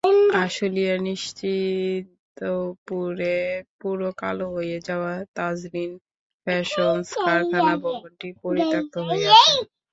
[0.39, 2.55] আশুলিয়ার নিশ্চিন্তপুরে
[3.79, 5.91] পুড়ে কালো হয়ে যাওয়া তাজরীন
[6.47, 9.51] ফ্যাশনস কারখানা ভবনটি পরিত্যক্ত হয়ে আছে।